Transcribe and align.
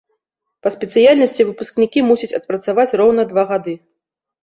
Па 0.65 0.71
спецыяльнасці 0.75 1.47
выпускнікі 1.51 2.05
мусяць 2.09 2.33
адпрацаваць 2.41 2.91
роўна 3.03 3.31
два 3.33 3.43
гады. 3.55 3.81